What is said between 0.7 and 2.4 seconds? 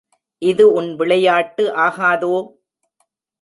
உன் விளையாட்டு ஆகாதோ?